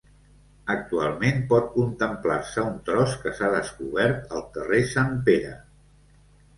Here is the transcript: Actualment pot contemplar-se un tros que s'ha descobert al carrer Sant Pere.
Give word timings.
Actualment 0.75 1.43
pot 1.51 1.67
contemplar-se 1.75 2.65
un 2.71 2.81
tros 2.89 3.15
que 3.27 3.37
s'ha 3.43 3.53
descobert 3.59 4.37
al 4.41 4.45
carrer 4.59 4.85
Sant 4.99 5.17
Pere. 5.33 5.57